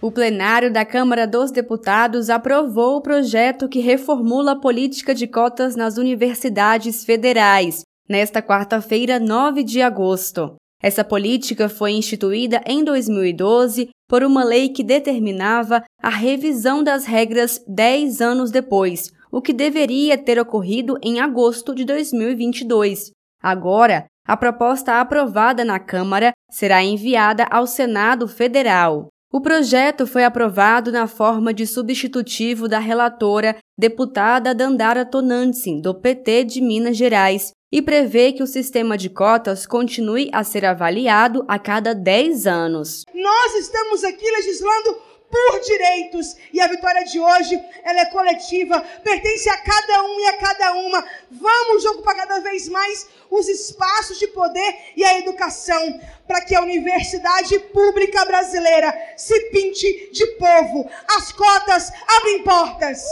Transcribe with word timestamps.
O 0.00 0.10
plenário 0.10 0.70
da 0.70 0.84
Câmara 0.84 1.26
dos 1.26 1.50
Deputados 1.50 2.28
aprovou 2.28 2.96
o 2.96 3.00
projeto 3.00 3.68
que 3.68 3.80
reformula 3.80 4.52
a 4.52 4.60
política 4.60 5.14
de 5.14 5.26
cotas 5.26 5.74
nas 5.74 5.96
universidades 5.96 7.02
federais, 7.02 7.82
nesta 8.06 8.42
quarta-feira, 8.42 9.18
9 9.18 9.62
de 9.62 9.80
agosto. 9.80 10.54
Essa 10.82 11.02
política 11.02 11.68
foi 11.70 11.92
instituída 11.92 12.60
em 12.66 12.84
2012 12.84 13.88
por 14.06 14.22
uma 14.22 14.44
lei 14.44 14.68
que 14.68 14.84
determinava 14.84 15.82
a 16.02 16.10
revisão 16.10 16.84
das 16.84 17.06
regras 17.06 17.64
10 17.66 18.20
anos 18.20 18.50
depois, 18.50 19.10
o 19.32 19.40
que 19.40 19.54
deveria 19.54 20.18
ter 20.18 20.38
ocorrido 20.38 20.98
em 21.02 21.20
agosto 21.20 21.74
de 21.74 21.86
2022. 21.86 23.10
Agora, 23.42 24.04
a 24.28 24.36
proposta 24.36 25.00
aprovada 25.00 25.64
na 25.64 25.78
Câmara 25.78 26.32
será 26.50 26.82
enviada 26.82 27.46
ao 27.50 27.66
Senado 27.66 28.28
Federal. 28.28 29.08
O 29.36 29.40
projeto 29.42 30.06
foi 30.06 30.24
aprovado 30.24 30.90
na 30.90 31.06
forma 31.06 31.52
de 31.52 31.66
substitutivo 31.66 32.66
da 32.66 32.78
relatora, 32.78 33.58
deputada 33.76 34.54
Dandara 34.54 35.04
Tonantsin, 35.04 35.78
do 35.78 35.94
PT 35.94 36.44
de 36.44 36.62
Minas 36.62 36.96
Gerais, 36.96 37.52
e 37.70 37.82
prevê 37.82 38.32
que 38.32 38.42
o 38.42 38.46
sistema 38.46 38.96
de 38.96 39.10
cotas 39.10 39.66
continue 39.66 40.30
a 40.32 40.42
ser 40.42 40.64
avaliado 40.64 41.44
a 41.46 41.58
cada 41.58 41.94
10 41.94 42.46
anos. 42.46 43.02
Nós 43.14 43.54
estamos 43.56 44.04
aqui 44.04 44.24
legislando 44.24 44.96
por 45.36 45.60
direitos. 45.60 46.36
E 46.52 46.60
a 46.60 46.66
vitória 46.66 47.04
de 47.04 47.20
hoje, 47.20 47.60
ela 47.84 48.00
é 48.00 48.06
coletiva, 48.06 48.80
pertence 49.04 49.48
a 49.50 49.58
cada 49.58 50.02
um 50.04 50.20
e 50.20 50.26
a 50.26 50.32
cada 50.38 50.72
uma. 50.72 51.04
Vamos 51.30 51.84
ocupar 51.84 52.16
cada 52.16 52.40
vez 52.40 52.68
mais 52.68 53.06
os 53.30 53.48
espaços 53.48 54.18
de 54.18 54.28
poder 54.28 54.76
e 54.96 55.04
a 55.04 55.18
educação, 55.18 56.00
para 56.26 56.40
que 56.40 56.54
a 56.54 56.62
universidade 56.62 57.58
pública 57.58 58.24
brasileira 58.24 58.94
se 59.16 59.38
pinte 59.50 60.10
de 60.12 60.26
povo. 60.38 60.88
As 61.16 61.32
cotas 61.32 61.92
abrem 62.18 62.42
portas. 62.42 63.02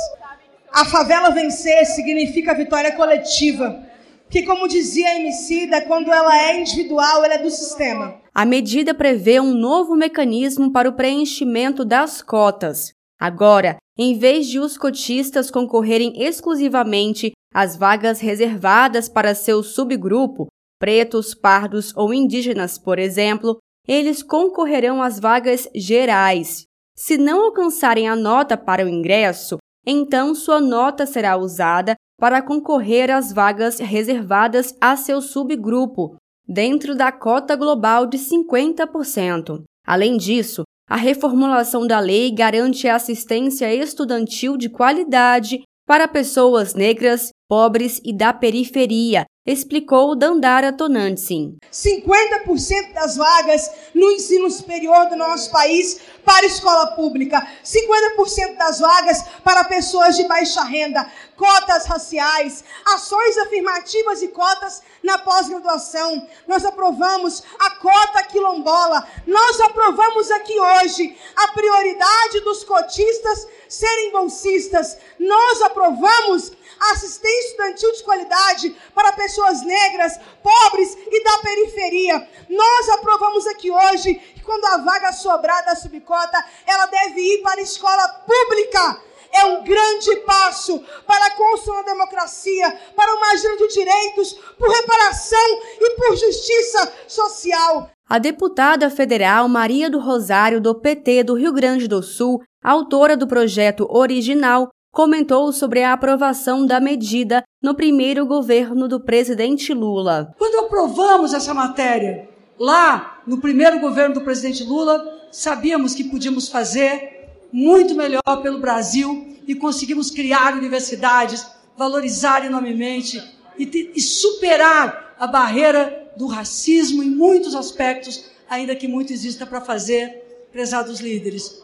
A 0.72 0.84
favela 0.84 1.30
vencer 1.30 1.84
significa 1.86 2.54
vitória 2.54 2.92
coletiva 2.92 3.86
que, 4.28 4.42
como 4.42 4.66
dizia 4.66 5.10
a 5.10 5.14
Emicida, 5.16 5.82
quando 5.82 6.12
ela 6.12 6.36
é 6.36 6.60
individual, 6.60 7.24
ela 7.24 7.34
é 7.34 7.38
do 7.38 7.50
sistema. 7.50 8.23
A 8.36 8.44
medida 8.44 8.92
prevê 8.92 9.38
um 9.38 9.54
novo 9.54 9.94
mecanismo 9.94 10.72
para 10.72 10.88
o 10.88 10.96
preenchimento 10.96 11.84
das 11.84 12.20
cotas. 12.20 12.92
Agora, 13.16 13.76
em 13.96 14.18
vez 14.18 14.48
de 14.48 14.58
os 14.58 14.76
cotistas 14.76 15.52
concorrerem 15.52 16.20
exclusivamente 16.20 17.30
às 17.54 17.76
vagas 17.76 18.18
reservadas 18.18 19.08
para 19.08 19.36
seu 19.36 19.62
subgrupo, 19.62 20.48
pretos, 20.80 21.32
pardos 21.32 21.96
ou 21.96 22.12
indígenas, 22.12 22.76
por 22.76 22.98
exemplo, 22.98 23.58
eles 23.86 24.20
concorrerão 24.20 25.00
às 25.00 25.20
vagas 25.20 25.68
gerais. 25.72 26.64
Se 26.96 27.16
não 27.16 27.44
alcançarem 27.44 28.08
a 28.08 28.16
nota 28.16 28.56
para 28.56 28.84
o 28.84 28.88
ingresso, 28.88 29.58
então 29.86 30.34
sua 30.34 30.60
nota 30.60 31.06
será 31.06 31.36
usada 31.36 31.94
para 32.18 32.42
concorrer 32.42 33.12
às 33.12 33.32
vagas 33.32 33.78
reservadas 33.78 34.74
a 34.80 34.96
seu 34.96 35.20
subgrupo, 35.20 36.16
dentro 36.46 36.94
da 36.94 37.10
cota 37.10 37.56
global 37.56 38.06
de 38.06 38.18
50%. 38.18 39.62
Além 39.86 40.16
disso, 40.16 40.62
a 40.88 40.96
reformulação 40.96 41.86
da 41.86 41.98
lei 41.98 42.30
garante 42.30 42.88
assistência 42.88 43.74
estudantil 43.74 44.56
de 44.56 44.68
qualidade 44.68 45.62
para 45.86 46.08
pessoas 46.08 46.74
negras, 46.74 47.30
pobres 47.48 48.00
e 48.04 48.12
da 48.12 48.32
periferia, 48.32 49.24
explicou 49.46 50.16
Dandara 50.16 50.72
Tonantsin. 50.72 51.58
50% 51.70 52.94
das 52.94 53.16
vagas 53.16 53.70
no 53.94 54.10
ensino 54.12 54.50
superior 54.50 55.06
do 55.10 55.16
nosso 55.16 55.50
país 55.50 56.00
para 56.24 56.46
escola 56.46 56.92
pública, 56.92 57.46
50% 57.62 58.56
das 58.56 58.80
vagas 58.80 59.22
para 59.44 59.64
pessoas 59.64 60.16
de 60.16 60.26
baixa 60.26 60.64
renda, 60.64 61.06
cotas 61.36 61.84
raciais, 61.84 62.64
ações 62.86 63.36
afirmativas 63.36 64.22
e 64.22 64.28
cotas 64.28 64.82
na 65.02 65.18
pós-graduação. 65.18 66.26
Nós 66.48 66.64
aprovamos 66.64 67.42
a 67.60 67.70
cota 67.72 68.22
quilombola. 68.22 69.06
Nós 69.26 69.60
aprovamos 69.60 70.30
aqui 70.30 70.58
hoje 70.58 71.14
a 71.36 71.48
prioridade 71.48 72.40
dos 72.40 72.64
cotistas 72.64 73.46
serem 73.68 74.10
bolsistas. 74.10 74.96
Nós 75.18 75.60
aprovamos 75.60 76.52
assistência 76.92 77.48
estudantil 77.50 77.92
de 77.92 78.02
qualidade 78.02 78.76
para 78.94 79.12
pessoas 79.12 79.62
negras, 79.62 80.18
pobres 80.42 80.96
e 80.96 81.24
da 81.24 81.38
periferia. 81.38 82.28
Nós 82.48 82.88
aprovamos 82.90 83.46
aqui 83.46 83.70
hoje 83.70 84.14
que 84.14 84.42
quando 84.42 84.64
a 84.66 84.78
vaga 84.78 85.12
sobrar 85.12 85.64
da 85.64 85.74
subcota, 85.74 86.44
ela 86.66 86.86
deve 86.86 87.20
ir 87.20 87.42
para 87.42 87.60
a 87.60 87.64
escola 87.64 88.08
pública 88.26 89.02
é 89.34 89.44
um 89.46 89.64
grande 89.64 90.16
passo 90.24 90.80
para 91.04 91.26
a 91.26 91.30
construção 91.32 91.82
da 91.82 91.92
democracia, 91.92 92.78
para 92.94 93.14
uma 93.16 93.32
agenda 93.32 93.66
de 93.66 93.74
direitos, 93.74 94.32
por 94.56 94.70
reparação 94.70 95.60
e 95.80 95.96
por 95.96 96.16
justiça 96.16 96.92
social. 97.08 97.90
A 98.08 98.18
deputada 98.18 98.88
federal 98.90 99.48
Maria 99.48 99.90
do 99.90 99.98
Rosário, 99.98 100.60
do 100.60 100.74
PT 100.74 101.24
do 101.24 101.34
Rio 101.34 101.52
Grande 101.52 101.88
do 101.88 102.02
Sul, 102.02 102.42
autora 102.62 103.16
do 103.16 103.26
projeto 103.26 103.86
original, 103.90 104.68
comentou 104.94 105.52
sobre 105.52 105.82
a 105.82 105.92
aprovação 105.92 106.64
da 106.64 106.78
medida 106.78 107.42
no 107.60 107.74
primeiro 107.74 108.24
governo 108.24 108.86
do 108.86 109.00
presidente 109.00 109.74
Lula. 109.74 110.32
Quando 110.38 110.64
aprovamos 110.64 111.34
essa 111.34 111.52
matéria, 111.52 112.28
lá 112.56 113.20
no 113.26 113.40
primeiro 113.40 113.80
governo 113.80 114.14
do 114.14 114.20
presidente 114.20 114.62
Lula, 114.62 115.28
sabíamos 115.32 115.94
que 115.96 116.04
podíamos 116.04 116.48
fazer 116.48 117.28
muito 117.52 117.94
melhor 117.96 118.22
pelo 118.40 118.60
Brasil 118.60 119.36
e 119.48 119.54
conseguimos 119.56 120.12
criar 120.12 120.54
universidades, 120.54 121.44
valorizar 121.76 122.46
enormemente 122.46 123.20
e, 123.58 123.92
e 123.96 124.00
superar 124.00 125.16
a 125.18 125.26
barreira 125.26 126.12
do 126.16 126.28
racismo 126.28 127.02
em 127.02 127.10
muitos 127.10 127.56
aspectos, 127.56 128.30
ainda 128.48 128.76
que 128.76 128.86
muito 128.86 129.12
exista 129.12 129.44
para 129.44 129.60
fazer, 129.60 130.48
prezados 130.52 131.00
líderes. 131.00 131.60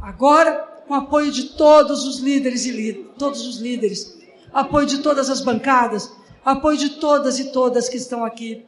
Agora, 0.00 0.71
com 0.86 0.94
apoio 0.94 1.30
de 1.30 1.44
todos 1.50 2.04
os 2.04 2.18
líderes 2.18 2.66
e 2.66 2.92
todos 3.18 3.46
os 3.46 3.58
líderes, 3.58 4.18
apoio 4.52 4.86
de 4.86 4.98
todas 4.98 5.30
as 5.30 5.40
bancadas, 5.40 6.10
apoio 6.44 6.76
de 6.76 6.90
todas 6.90 7.38
e 7.38 7.52
todas 7.52 7.88
que 7.88 7.96
estão 7.96 8.24
aqui, 8.24 8.64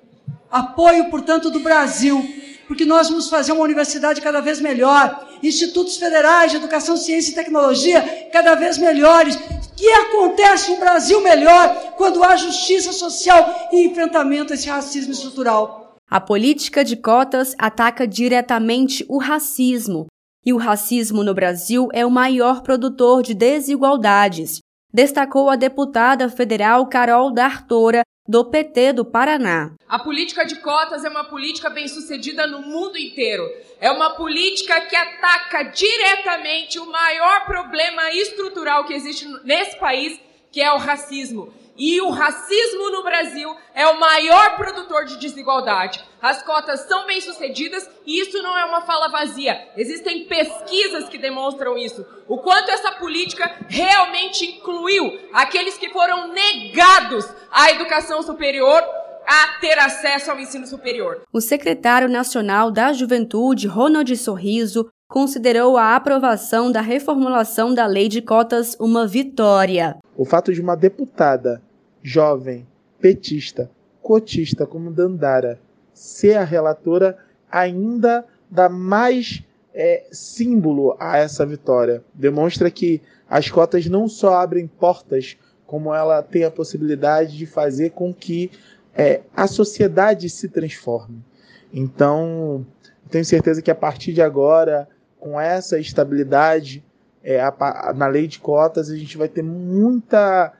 apoio, 0.51 1.11
portanto, 1.11 1.51
do 1.51 1.61
Brasil, 1.61 2.25
porque 2.67 2.85
nós 2.85 3.09
vamos 3.09 3.29
fazer 3.29 3.53
uma 3.53 3.65
universidade 3.65 4.21
cada 4.21 4.41
vez 4.41 4.61
melhor, 4.61 5.29
institutos 5.43 5.97
federais 5.97 6.51
de 6.51 6.57
educação, 6.57 6.97
ciência 6.97 7.33
e 7.33 7.35
tecnologia 7.35 8.29
cada 8.33 8.55
vez 8.55 8.79
melhores. 8.79 9.37
Que 9.77 9.91
acontece 9.91 10.71
um 10.71 10.79
Brasil 10.79 11.21
melhor 11.21 11.95
quando 11.97 12.23
há 12.23 12.37
justiça 12.37 12.93
social 12.93 13.69
e 13.73 13.85
enfrentamento 13.85 14.53
a 14.53 14.55
esse 14.55 14.69
racismo 14.69 15.13
estrutural. 15.13 15.97
A 16.09 16.21
política 16.21 16.85
de 16.85 16.97
cotas 16.97 17.55
ataca 17.59 18.07
diretamente 18.07 19.05
o 19.09 19.19
racismo, 19.19 20.07
e 20.44 20.53
o 20.53 20.56
racismo 20.56 21.22
no 21.25 21.34
Brasil 21.34 21.88
é 21.93 22.05
o 22.05 22.10
maior 22.10 22.62
produtor 22.62 23.22
de 23.22 23.34
desigualdades, 23.34 24.60
destacou 24.93 25.50
a 25.50 25.56
deputada 25.56 26.28
federal 26.28 26.87
Carol 26.87 27.32
D'Artora, 27.32 28.03
do 28.27 28.44
PT 28.44 28.94
do 28.94 29.05
Paraná. 29.05 29.75
A 29.87 29.99
política 29.99 30.44
de 30.44 30.56
cotas 30.56 31.05
é 31.05 31.09
uma 31.09 31.25
política 31.25 31.69
bem 31.69 31.87
sucedida 31.87 32.47
no 32.47 32.62
mundo 32.62 32.97
inteiro. 32.97 33.43
É 33.78 33.91
uma 33.91 34.10
política 34.10 34.81
que 34.82 34.97
ataca 34.97 35.65
diretamente 35.65 36.78
o 36.78 36.91
maior 36.91 37.44
problema 37.44 38.11
estrutural 38.12 38.84
que 38.84 38.94
existe 38.94 39.26
nesse 39.44 39.78
país, 39.78 40.19
que 40.50 40.62
é 40.62 40.72
o 40.72 40.78
racismo. 40.78 41.53
E 41.77 42.01
o 42.01 42.11
racismo 42.11 42.91
no 42.91 43.03
Brasil 43.03 43.55
é 43.75 43.87
o 43.89 43.99
maior 43.99 44.57
produtor 44.57 45.05
de 45.05 45.19
desigualdade. 45.19 46.05
As 46.23 46.43
cotas 46.43 46.81
são 46.81 47.07
bem-sucedidas 47.07 47.88
e 48.06 48.21
isso 48.21 48.41
não 48.43 48.56
é 48.56 48.65
uma 48.65 48.82
fala 48.82 49.09
vazia. 49.09 49.59
Existem 49.76 50.25
pesquisas 50.25 51.09
que 51.09 51.19
demonstram 51.19 51.76
isso. 51.76 52.06
O 52.29 52.38
quanto 52.38 52.71
essa 52.71 52.93
política 52.93 53.53
realmente 53.69 54.44
incluiu 54.44 55.21
aqueles 55.32 55.76
que 55.76 55.91
foram 55.91 56.29
negados 56.29 57.29
à 57.50 57.71
educação 57.73 58.23
superior 58.23 58.82
a 59.26 59.59
ter 59.61 59.79
acesso 59.79 60.31
ao 60.31 60.38
ensino 60.38 60.67
superior. 60.67 61.23
O 61.32 61.41
secretário 61.41 62.09
nacional 62.09 62.71
da 62.71 62.93
Juventude, 62.93 63.67
Ronald 63.67 64.15
Sorriso, 64.17 64.88
considerou 65.09 65.76
a 65.76 65.97
aprovação 65.97 66.71
da 66.71 66.81
reformulação 66.81 67.75
da 67.75 67.87
lei 67.87 68.09
de 68.09 68.23
cotas 68.23 68.76
uma 68.79 69.06
vitória. 69.06 69.97
O 70.16 70.25
fato 70.25 70.52
de 70.52 70.61
uma 70.61 70.76
deputada 70.76 71.61
jovem, 72.02 72.66
petista, 73.00 73.70
cotista 74.02 74.66
como 74.66 74.90
Dandara 74.90 75.58
ser 75.93 76.34
a 76.34 76.44
relatora 76.44 77.16
ainda 77.50 78.25
dá 78.50 78.69
mais 78.69 79.43
é, 79.72 80.05
símbolo 80.12 80.96
a 81.00 81.16
essa 81.16 81.44
vitória. 81.44 82.05
Demonstra 82.12 82.70
que 82.70 83.00
as 83.28 83.50
cotas 83.50 83.87
não 83.87 84.08
só 84.08 84.34
abrem 84.34 84.66
portas, 84.66 85.37
como 85.66 85.94
ela 85.94 86.22
tem 86.22 86.44
a 86.44 86.50
possibilidade 86.50 87.37
de 87.37 87.46
fazer 87.46 87.90
com 87.90 88.12
que 88.14 88.50
é, 88.94 89.22
a 89.34 89.46
sociedade 89.46 90.28
se 90.28 90.49
transforme. 90.49 91.25
Então, 91.72 92.64
tenho 93.11 93.25
certeza 93.25 93.61
que 93.61 93.70
a 93.70 93.75
partir 93.75 94.12
de 94.12 94.22
agora 94.22 94.88
com 95.19 95.40
essa 95.40 95.78
estabilidade 95.78 96.84
é, 97.25 97.41
a, 97.41 97.93
na 97.97 98.06
lei 98.06 98.29
de 98.29 98.38
cotas, 98.38 98.91
a 98.91 98.97
gente 98.97 99.17
vai 99.17 99.29
ter 99.29 99.43
muita 99.43 100.53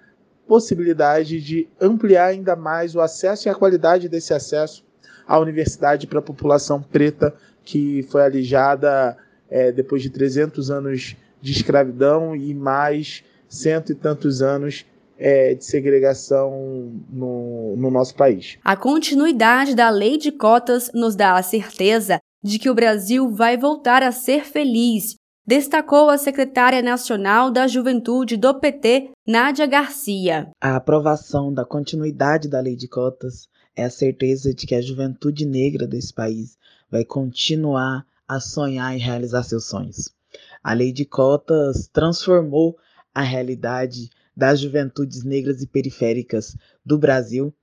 possibilidade 0.49 1.41
de 1.41 1.69
ampliar 1.81 2.27
ainda 2.27 2.57
mais 2.57 2.95
o 2.95 3.01
acesso 3.01 3.49
e 3.49 3.51
a 3.51 3.55
qualidade 3.55 4.09
desse 4.09 4.33
acesso 4.33 4.85
à 5.27 5.39
universidade 5.39 6.07
para 6.07 6.19
a 6.19 6.23
população 6.23 6.83
preta 6.83 7.35
que 7.63 8.03
foi 8.11 8.23
alijada 8.23 9.17
é, 9.49 9.73
depois 9.73 10.03
de 10.03 10.11
300 10.11 10.71
anos 10.71 11.17
de 11.41 11.53
escravidão 11.53 12.35
e 12.35 12.55
mais 12.55 13.23
cento 13.49 13.93
e 13.93 13.95
tantos 13.95 14.43
anos 14.43 14.85
é, 15.19 15.55
de 15.55 15.65
segregação 15.65 16.93
no, 17.11 17.77
no 17.77 17.91
nosso 17.91 18.15
país. 18.15 18.59
A 18.65 18.77
continuidade 18.77 19.75
da 19.75 19.89
lei 19.91 20.19
de 20.19 20.33
cotas 20.33 20.91
nos 20.93 21.15
dá 21.15 21.37
a 21.37 21.43
certeza 21.43 22.19
de 22.43 22.59
que 22.59 22.69
o 22.69 22.75
Brasil 22.75 23.31
vai 23.31 23.57
voltar 23.57 24.03
a 24.03 24.13
ser 24.13 24.45
feliz, 24.45 25.17
destacou 25.47 26.09
a 26.09 26.17
secretária 26.17 26.81
nacional 26.81 27.51
da 27.51 27.69
Juventude 27.69 28.37
do 28.37 28.55
PT, 28.55 29.11
Nádia 29.27 29.67
Garcia. 29.67 30.51
A 30.61 30.77
aprovação 30.77 31.53
da 31.53 31.65
continuidade 31.65 32.49
da 32.49 32.61
lei 32.61 32.75
de 32.75 32.89
cotas 32.89 33.49
é 33.77 33.85
a 33.85 33.91
certeza 33.91 34.55
de 34.55 34.67
que 34.67 34.75
a 34.75 34.81
juventude 34.81 35.45
negra 35.45 35.87
desse 35.87 36.15
país 36.15 36.57
vai 36.91 37.05
continuar 37.05 38.07
a 38.27 38.41
sonhar 38.41 38.97
e 38.97 39.01
realizar 39.01 39.43
seus 39.43 39.67
sonhos. 39.67 40.15
A 40.63 40.73
lei 40.73 40.93
de 40.93 41.05
cotas 41.05 41.89
transformou 41.93 42.79
a 43.15 43.21
realidade 43.21 44.09
das 44.35 44.61
juventudes 44.61 45.25
negras 45.25 45.61
e 45.63 45.67
periféricas 45.67 46.57
do 46.85 46.99
Brasil 46.99 47.55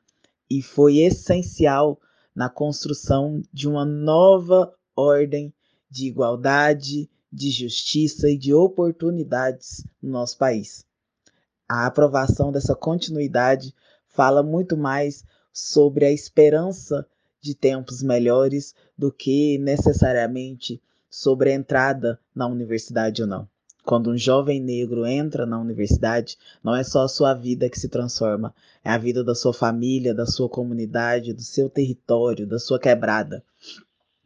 e 0.50 0.62
foi 0.62 1.00
essencial 1.00 2.00
na 2.36 2.48
construção 2.48 3.42
de 3.52 3.68
uma 3.68 3.84
nova 3.84 4.72
ordem 4.96 5.54
de 5.90 6.06
igualdade, 6.06 7.10
de 7.32 7.50
justiça 7.50 8.30
e 8.30 8.38
de 8.38 8.54
oportunidades 8.54 9.86
no 10.02 10.12
nosso 10.12 10.38
país. 10.38 10.86
A 11.68 11.86
aprovação 11.86 12.52
dessa 12.52 12.76
continuidade 12.76 13.74
fala 14.08 14.44
muito 14.44 14.76
mais 14.76 15.24
sobre 15.54 16.06
a 16.06 16.12
esperança 16.12 17.08
de 17.40 17.56
tempos 17.56 18.04
melhores 18.04 18.76
do 18.98 19.12
que 19.12 19.58
necessariamente 19.58 20.82
sobre 21.10 21.52
a 21.52 21.56
entrada 21.56 22.20
na 22.36 22.48
universidade 22.48 23.22
ou 23.22 23.28
não. 23.28 23.48
Quando 23.84 24.12
um 24.12 24.18
jovem 24.18 24.62
negro 24.62 25.08
entra 25.08 25.46
na 25.46 25.60
universidade, 25.60 26.38
não 26.64 26.76
é 26.76 26.84
só 26.84 27.04
a 27.04 27.08
sua 27.08 27.34
vida 27.34 27.70
que 27.70 27.80
se 27.80 27.90
transforma, 27.90 28.54
é 28.84 28.92
a 28.92 28.98
vida 28.98 29.24
da 29.24 29.34
sua 29.34 29.54
família, 29.54 30.14
da 30.14 30.26
sua 30.26 30.48
comunidade, 30.48 31.34
do 31.34 31.42
seu 31.42 31.68
território, 31.68 32.46
da 32.46 32.60
sua 32.60 32.80
quebrada. 32.80 33.44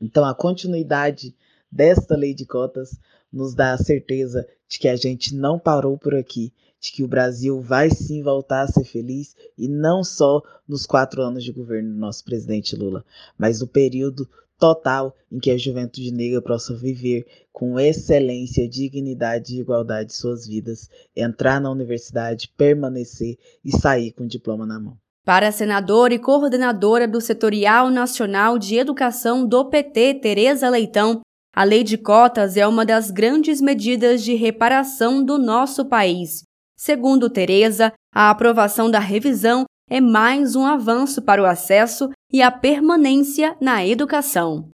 Então, 0.01 0.25
a 0.25 0.35
continuidade 0.35 1.33
desta 1.71 2.15
lei 2.15 2.33
de 2.33 2.45
cotas 2.45 2.97
nos 3.31 3.53
dá 3.53 3.73
a 3.73 3.77
certeza 3.77 4.47
de 4.67 4.79
que 4.79 4.87
a 4.87 4.95
gente 4.95 5.35
não 5.35 5.59
parou 5.59 5.97
por 5.97 6.15
aqui, 6.15 6.53
de 6.79 6.91
que 6.91 7.03
o 7.03 7.07
Brasil 7.07 7.61
vai 7.61 7.89
sim 7.89 8.21
voltar 8.21 8.61
a 8.61 8.67
ser 8.67 8.83
feliz 8.83 9.35
e 9.57 9.67
não 9.67 10.03
só 10.03 10.41
nos 10.67 10.85
quatro 10.85 11.21
anos 11.21 11.43
de 11.43 11.51
governo 11.51 11.93
do 11.93 11.99
nosso 11.99 12.23
presidente 12.23 12.75
Lula, 12.75 13.03
mas 13.37 13.61
o 13.61 13.67
período 13.67 14.27
total 14.57 15.15
em 15.31 15.39
que 15.39 15.51
a 15.51 15.57
juventude 15.57 16.11
negra 16.11 16.41
possa 16.41 16.73
viver 16.73 17.25
com 17.51 17.79
excelência, 17.79 18.67
dignidade 18.67 19.55
e 19.55 19.59
igualdade 19.59 20.13
suas 20.13 20.47
vidas, 20.47 20.89
entrar 21.15 21.59
na 21.59 21.71
universidade, 21.71 22.51
permanecer 22.57 23.37
e 23.63 23.71
sair 23.71 24.11
com 24.11 24.23
o 24.23 24.27
diploma 24.27 24.65
na 24.65 24.79
mão. 24.79 24.97
Para 25.23 25.47
a 25.47 25.51
senadora 25.51 26.13
e 26.13 26.19
coordenadora 26.19 27.07
do 27.07 27.19
Setorial 27.19 27.89
Nacional 27.89 28.59
de 28.59 28.77
Educação 28.77 29.47
do 29.47 29.65
PT, 29.65 30.15
Tereza 30.21 30.69
Leitão, 30.69 31.21
a 31.55 31.63
lei 31.63 31.85
de 31.85 31.97
cotas 31.97 32.57
é 32.57 32.67
uma 32.67 32.85
das 32.85 33.09
grandes 33.09 33.61
medidas 33.61 34.21
de 34.21 34.35
reparação 34.35 35.23
do 35.23 35.37
nosso 35.37 35.85
país. 35.85 36.43
Segundo 36.75 37.29
Tereza, 37.29 37.93
a 38.13 38.29
aprovação 38.29 38.91
da 38.91 38.99
revisão 38.99 39.63
é 39.89 40.01
mais 40.01 40.53
um 40.57 40.65
avanço 40.65 41.21
para 41.21 41.41
o 41.41 41.45
acesso 41.45 42.09
e 42.29 42.41
a 42.41 42.51
permanência 42.51 43.55
na 43.61 43.85
educação. 43.85 44.67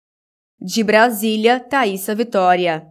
De 0.62 0.82
Brasília, 0.82 1.60
Thaisa 1.60 2.16
Vitória. 2.16 2.88